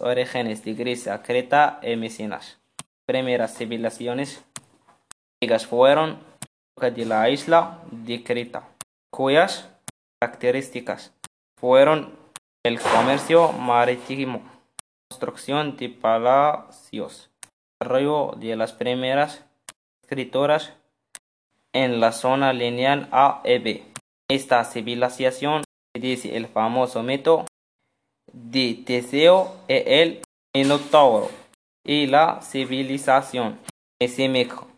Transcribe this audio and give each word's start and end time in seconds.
Orígenes 0.00 0.64
de 0.64 0.74
Grecia, 0.74 1.22
Creta 1.22 1.80
y 1.82 1.96
Mecenas. 1.96 2.58
Primeras 3.04 3.56
civilizaciones 3.56 4.44
griegas 5.40 5.66
fueron 5.66 6.20
de 6.80 7.04
la 7.04 7.28
isla 7.28 7.80
de 7.90 8.22
Creta, 8.22 8.68
cuyas 9.10 9.68
características 10.20 11.12
fueron 11.58 12.16
el 12.64 12.78
comercio 12.78 13.50
marítimo, 13.52 14.42
construcción 15.10 15.76
de 15.76 15.88
palacios, 15.88 17.30
desarrollo 17.80 18.34
de 18.36 18.54
las 18.54 18.72
primeras 18.72 19.44
escritoras 20.04 20.72
en 21.72 21.98
la 21.98 22.12
zona 22.12 22.52
lineal 22.52 23.08
A 23.10 23.42
y 23.44 23.58
B. 23.58 23.84
Esta 24.30 24.64
civilización 24.64 25.64
dice 25.98 26.36
el 26.36 26.46
famoso 26.46 27.02
mito 27.02 27.46
de 28.32 28.82
Teseo 28.86 29.54
y 29.68 29.82
el 29.86 30.22
Minotauro 30.54 31.30
y 31.84 32.06
la 32.06 32.40
civilización 32.42 33.58
Meximeco, 34.00 34.68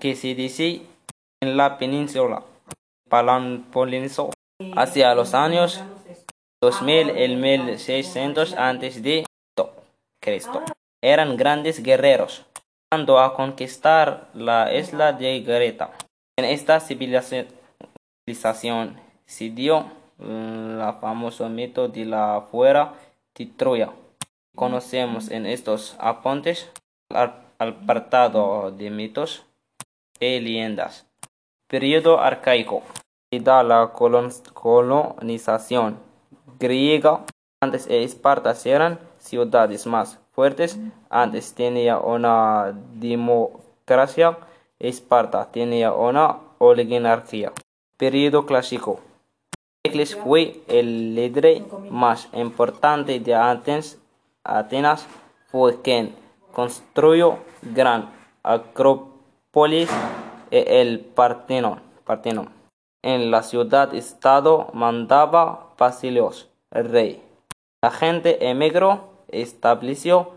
que 0.00 0.16
se 0.16 0.34
dice 0.34 0.82
en 1.42 1.56
la 1.56 1.78
península 1.78 2.42
Palampolineso 3.08 4.30
hacia 4.76 5.14
los 5.14 5.34
años 5.34 5.82
2000 6.62 7.18
y 7.18 7.36
1600 7.36 8.54
antes 8.54 9.02
de 9.02 9.24
Cristo. 10.22 10.62
Eran 11.02 11.36
grandes 11.36 11.82
guerreros, 11.82 12.46
cuando 12.90 13.18
a 13.18 13.34
conquistar 13.34 14.28
la 14.34 14.72
isla 14.72 15.12
de 15.12 15.40
Greta. 15.40 15.92
En 16.38 16.44
esta 16.44 16.78
civilización 16.80 17.48
se 19.26 19.50
dio 19.50 19.90
mm, 20.22 21.00
famoso 21.00 21.48
mito 21.48 21.88
de 21.88 22.04
la 22.04 22.46
fuera 22.50 22.94
de 23.34 23.46
Troya. 23.46 23.90
Conocemos 24.54 25.30
en 25.30 25.46
estos 25.46 25.96
apuntes 25.98 26.70
al 27.10 27.34
apartado 27.58 28.70
de 28.70 28.90
mitos 28.90 29.44
y 30.20 30.40
leyendas. 30.40 31.06
Periodo 31.68 32.20
arcaico. 32.20 32.82
Da 33.30 33.62
la 33.62 33.92
colonización 34.62 35.98
griega. 36.58 37.24
Antes 37.62 37.86
Esparta 37.88 38.54
eran 38.64 38.98
ciudades 39.18 39.86
más 39.86 40.18
fuertes. 40.32 40.78
Antes 41.08 41.54
tenía 41.54 41.98
una 41.98 42.74
democracia. 42.94 44.36
Esparta 44.78 45.50
tenía 45.50 45.94
una 45.94 46.36
oligarquía. 46.58 47.52
Periodo 47.96 48.44
clásico. 48.44 49.00
Pericles 49.84 50.14
fue 50.14 50.62
el 50.68 51.16
líder 51.16 51.64
más 51.90 52.28
importante 52.34 53.18
de 53.18 53.34
Atenas. 53.34 53.98
Atenas 54.44 55.08
fue 55.50 55.82
quien 55.82 56.14
construyó 56.52 57.38
gran 57.62 58.08
acrópolis 58.44 59.90
e 60.52 60.80
el 60.80 61.00
Partenón. 61.00 61.80
En 63.02 63.32
la 63.32 63.42
ciudad-estado 63.42 64.68
mandaba 64.72 65.74
Basilios, 65.76 66.48
el 66.70 66.88
rey. 66.88 67.22
La 67.82 67.90
gente 67.90 68.48
emigró, 68.48 69.08
estableció 69.26 70.30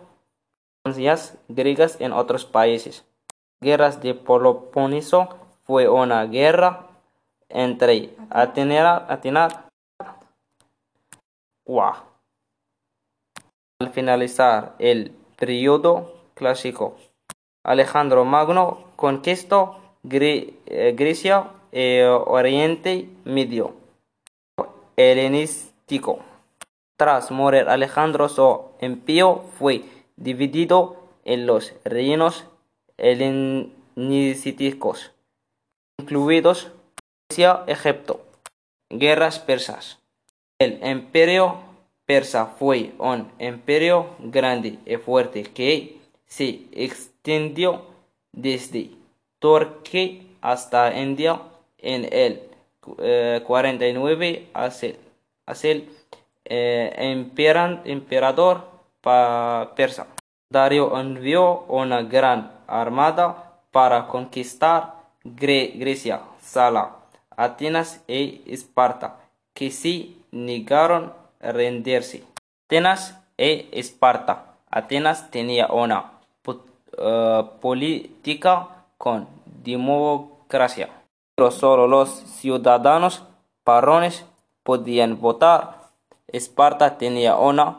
colonias 0.82 1.38
griegas 1.50 2.02
en 2.02 2.14
otros 2.14 2.46
países. 2.46 3.06
Guerras 3.62 4.02
de 4.02 4.16
Peloponeso 4.16 5.30
fue 5.66 5.88
una 5.88 6.26
guerra 6.26 6.95
entre 7.50 8.16
Atenas 8.30 9.54
Al 13.80 13.90
finalizar 13.92 14.76
el 14.80 15.12
periodo 15.38 16.14
clásico, 16.34 16.98
Alejandro 17.64 18.26
Magno 18.26 18.86
conquistó 18.96 19.80
eh, 20.04 20.94
Grecia 20.96 21.52
y 21.72 22.02
Oriente 22.02 23.10
Medio 23.26 23.76
helenístico. 24.96 26.20
Tras 26.98 27.30
morir 27.32 27.68
Alejandro, 27.68 28.30
su 28.30 28.62
imperio 28.80 29.44
fue 29.58 29.84
dividido 30.16 31.10
en 31.26 31.46
los 31.46 31.74
reinos 31.84 32.46
helenísticos, 32.98 35.12
incluidos 36.00 36.72
Egipto. 37.38 38.26
Guerras 38.90 39.40
persas. 39.40 40.00
El 40.58 40.86
imperio 40.86 41.58
persa 42.06 42.46
fue 42.46 42.94
un 42.98 43.32
imperio 43.40 44.16
grande 44.20 44.80
y 44.86 44.96
fuerte 44.98 45.44
que 45.44 45.98
se 46.26 46.62
extendió 46.72 47.82
desde 48.32 48.92
Turquía 49.40 50.22
hasta 50.42 50.98
India 50.98 51.42
en 51.80 52.08
el 52.12 52.42
49 53.44 54.48
hacia, 54.54 54.96
el 55.64 55.90
eh, 56.46 56.94
emperador 57.86 58.64
persa. 59.76 60.08
Darío 60.50 60.98
envió 61.00 61.62
una 61.68 62.04
gran 62.04 62.52
armada 62.68 63.60
para 63.72 64.08
conquistar 64.08 64.94
Grecia, 65.24 66.22
Sala, 66.40 66.96
Atenas 67.38 68.04
y 68.08 68.42
Esparta, 68.46 69.18
que 69.54 69.72
se 69.72 70.10
negaron 70.32 71.14
a 71.42 71.52
rendirse. 71.52 72.24
Atenas 72.66 73.20
y 73.38 73.68
Esparta. 73.72 74.56
Atenas 74.70 75.32
tenía 75.32 75.68
una 75.68 76.12
eh, 76.98 77.44
política 77.62 78.70
con 78.98 79.28
democracia, 79.64 80.90
pero 81.36 81.52
solo 81.52 81.88
los 81.88 82.10
ciudadanos 82.10 83.24
varones 83.66 84.26
podían 84.64 85.20
votar. 85.20 85.82
Esparta 86.28 86.98
tenía 86.98 87.36
una 87.36 87.78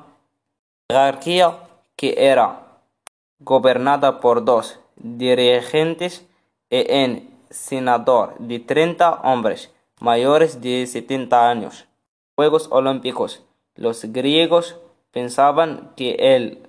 jerarquía 0.89 1.57
que 1.97 2.15
era 2.17 2.61
gobernada 3.41 4.21
por 4.21 4.45
dos 4.45 4.79
dirigentes 4.97 6.27
y 6.71 6.93
un 6.93 7.36
senador 7.51 8.37
de 8.39 8.59
30 8.59 9.23
hombres 9.23 9.73
mayores 10.01 10.61
de 10.61 10.87
70 10.87 11.49
años. 11.49 11.87
Juegos 12.35 12.69
Olímpicos. 12.71 13.43
Los 13.75 14.05
griegos 14.05 14.77
pensaban 15.11 15.93
que 15.97 16.17
el 16.37 16.67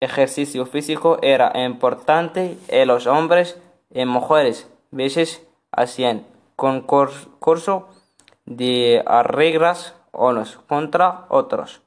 ejercicio 0.00 0.66
físico 0.66 1.18
era 1.22 1.52
importante 1.64 2.56
y 2.70 2.84
los 2.84 3.06
hombres 3.06 3.58
y 3.90 4.04
mujeres 4.04 4.68
veces 4.90 5.46
hacían 5.70 6.26
concurso 6.56 7.88
de 8.44 9.02
reglas 9.24 9.94
unos 10.12 10.56
contra 10.68 11.26
otros. 11.28 11.80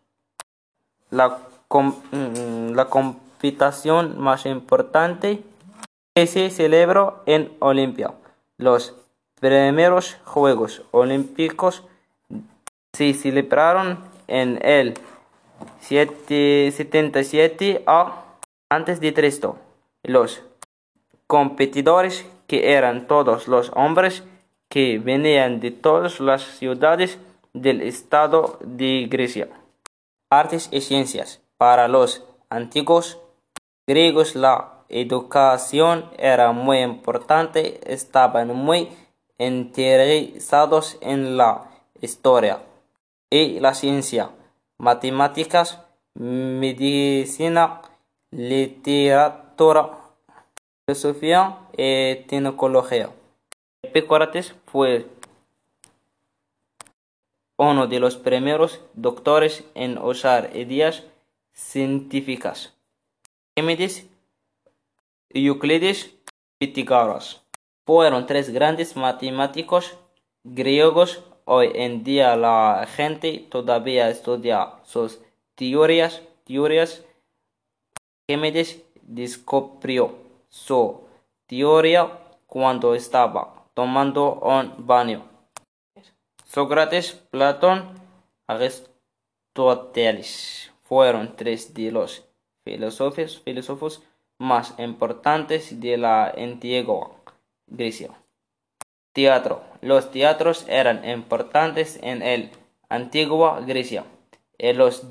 La, 1.10 1.40
mm, 1.70 2.72
la 2.74 2.86
competición 2.86 4.20
más 4.20 4.46
importante 4.46 5.44
se 6.26 6.50
celebró 6.50 7.22
en 7.28 7.56
Olimpia. 7.60 8.16
Los 8.58 8.96
primeros 9.40 10.18
Juegos 10.26 10.82
Olímpicos 10.92 11.84
se 12.94 13.14
celebraron 13.14 14.00
en 14.28 14.60
el 14.66 14.96
77 15.82 17.84
a 17.86 18.24
antes 18.70 19.00
de 19.00 19.14
Cristo. 19.14 19.60
Los 20.04 20.42
competidores 21.28 22.26
que 22.48 22.74
eran 22.74 23.08
todos 23.08 23.48
los 23.48 23.72
hombres 23.76 24.24
que 24.70 25.00
venían 25.00 25.60
de 25.60 25.72
todas 25.72 26.20
las 26.20 26.42
ciudades 26.42 27.20
del 27.54 27.82
estado 27.82 28.58
de 28.62 29.08
Grecia. 29.10 29.50
Artes 30.30 30.70
y 30.72 30.82
ciencias. 30.82 31.42
Para 31.58 31.88
los 31.88 32.24
antiguos 32.50 33.20
griegos 33.86 34.36
la 34.36 34.77
educación 34.90 36.10
era 36.18 36.52
muy 36.52 36.80
importante, 36.80 37.80
estaban 37.92 38.56
muy 38.56 38.90
interesados 39.38 40.98
en 41.02 41.38
la 41.38 41.70
historia 42.02 42.60
y 43.30 43.60
la 43.60 43.74
ciencia 43.74 44.32
matemáticas, 44.78 45.80
medicina, 46.14 47.82
literatura, 48.32 49.98
filosofía 50.86 51.58
y 51.76 52.16
tecnología. 52.28 53.10
Epicurates 53.82 54.56
fue 54.68 55.08
uno 57.58 57.88
de 57.88 58.00
los 58.00 58.18
primeros 58.18 58.82
doctores 58.94 59.64
en 59.74 59.98
usar 59.98 60.56
ideas 60.56 61.04
científicas. 61.54 62.74
Euclides 65.30 66.16
y 66.60 66.68
Pitágoras 66.68 67.44
fueron 67.86 68.26
tres 68.26 68.50
grandes 68.50 68.96
matemáticos 68.96 69.98
griegos. 70.44 71.24
Hoy 71.46 71.72
en 71.76 72.04
día 72.04 72.36
la 72.36 72.88
gente 72.96 73.46
todavía 73.50 74.10
estudia 74.10 74.74
sus 74.84 75.20
teorías 75.56 76.22
teorías, 76.48 77.04
Arquímedes 78.30 78.82
descubrió 79.02 80.16
su 80.50 81.02
teoría 81.46 82.20
cuando 82.48 82.96
estaba 82.96 83.66
tomando 83.74 84.36
un 84.36 84.88
baño. 84.88 85.26
Sócrates, 86.46 87.12
Platón, 87.30 88.00
Aristóteles. 88.48 90.72
Fueron 90.84 91.36
tres 91.36 91.74
de 91.74 91.92
los 91.92 92.24
filósofos, 92.64 93.42
filósofos 93.44 94.02
más 94.38 94.74
importantes 94.78 95.80
de 95.80 95.98
la 95.98 96.30
antigua 96.30 97.12
Grecia. 97.68 98.12
Teatro. 99.14 99.62
Los 99.82 100.12
teatros 100.12 100.66
eran 100.68 101.08
importantes 101.08 102.00
en 102.02 102.20
la 102.20 102.50
antigua 102.90 103.62
Grecia. 103.62 104.06
Y 104.58 104.74
los 104.74 105.04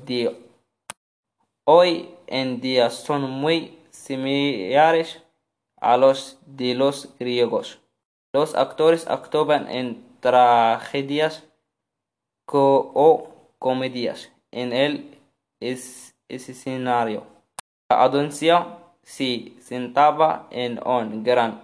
hoy 1.65 2.09
en 2.27 2.61
día 2.61 2.89
son 2.89 3.29
muy 3.29 3.77
similares 3.91 5.21
a 5.79 5.97
los 5.97 6.39
de 6.45 6.75
los 6.75 7.15
griegos. 7.19 7.79
Los 8.33 8.55
actores 8.55 9.07
actuaban 9.07 9.69
en 9.69 10.05
tragedias 10.19 11.43
o 12.49 13.29
comedias 13.59 14.31
en 14.51 14.73
el 14.73 15.17
escenario. 15.59 17.23
La 17.89 18.03
audiencia 18.03 18.77
se 19.07 19.53
sentaba 19.61 20.47
en 20.51 20.85
un 20.85 21.23
gran 21.23 21.61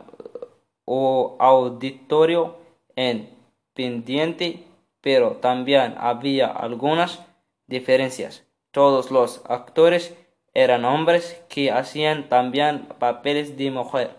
auditorio 0.88 2.56
en 2.96 3.30
pendiente, 3.74 4.64
pero 5.02 5.32
también 5.32 5.96
había 5.98 6.48
algunas 6.48 7.22
diferencias. 7.68 8.46
Todos 8.72 9.12
los 9.12 9.42
actores 9.50 10.16
eran 10.54 10.86
hombres 10.86 11.44
que 11.50 11.70
hacían 11.70 12.30
también 12.30 12.86
papeles 12.98 13.58
de 13.58 13.72
mujer. 13.72 14.16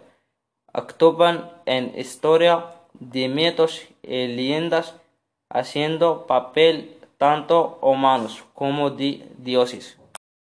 Actuaban 0.75 1.51
en 1.65 1.99
historia 1.99 2.75
de 2.93 3.29
mitos 3.29 3.89
y 4.03 4.27
leyendas, 4.27 4.97
haciendo 5.49 6.27
papel 6.27 6.99
tanto 7.17 7.79
humanos 7.81 8.45
como 8.53 8.91
de 8.91 9.27
dioses. 9.39 9.97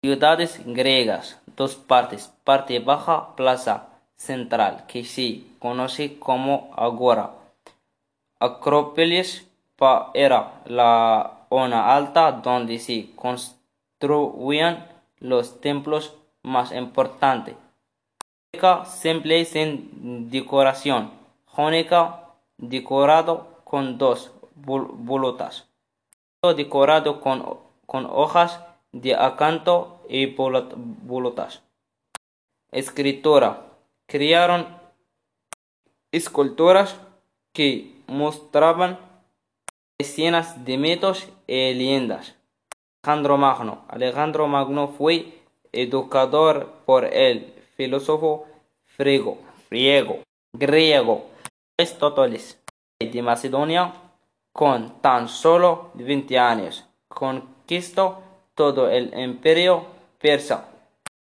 Ciudades 0.00 0.60
griegas, 0.64 1.37
dos 1.58 1.74
partes, 1.74 2.32
parte 2.44 2.78
baja, 2.78 3.34
plaza 3.34 3.88
central, 4.16 4.84
que 4.86 5.04
se 5.04 5.42
conoce 5.58 6.18
como 6.20 6.70
Agora. 6.76 7.32
Acrópolis 8.38 9.44
era 10.14 10.62
la 10.66 11.38
una 11.50 11.96
alta 11.96 12.30
donde 12.30 12.78
se 12.78 13.10
construían 13.16 14.86
los 15.18 15.60
templos 15.60 16.14
más 16.42 16.70
importantes. 16.70 17.56
Simple 18.84 19.44
sin 19.44 20.30
decoración. 20.30 21.10
Jónica 21.46 22.20
decorado 22.56 23.48
con 23.64 23.98
dos 23.98 24.30
bolotas. 24.54 25.66
Decorado 26.42 27.20
con, 27.20 27.58
con 27.86 28.06
hojas 28.06 28.60
de 28.92 29.16
acanto 29.16 29.97
y 30.08 30.26
bolotas. 30.26 31.62
Escritora. 32.72 33.64
Crearon 34.06 34.66
esculturas 36.12 36.98
que 37.52 38.02
mostraban 38.06 38.98
escenas 39.98 40.64
de 40.64 40.78
mitos 40.78 41.28
y 41.46 41.74
leyendas. 41.74 42.34
Alejandro 43.02 43.36
Magno. 43.36 43.84
Alejandro 43.88 44.48
Magno 44.48 44.88
fue 44.88 45.40
educador 45.72 46.72
por 46.86 47.04
el 47.04 47.52
filósofo 47.76 48.46
friego, 48.84 49.38
griego, 49.70 50.20
griego 50.52 51.26
Aristóteles 51.78 52.58
de 52.98 53.22
Macedonia 53.22 53.94
con 54.52 55.00
tan 55.00 55.28
solo 55.28 55.90
20 55.94 56.38
años. 56.38 56.84
Conquistó 57.08 58.22
todo 58.54 58.90
el 58.90 59.16
imperio 59.16 59.97
persa. 60.20 60.64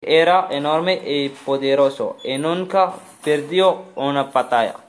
Era 0.01 0.49
enorme 0.51 1.01
y 1.05 1.29
poderoso 1.29 2.17
y 2.25 2.39
nunca 2.39 2.95
perdió 3.23 3.85
una 3.95 4.25
batalla. 4.25 4.82